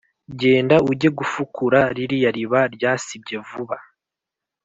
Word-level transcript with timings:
genda 0.39 0.75
ujye 0.91 1.09
gufukura 1.19 1.79
ririya 1.95 2.29
riba 2.37 2.59
ryasibye 2.75 3.35
vuba 3.47 3.77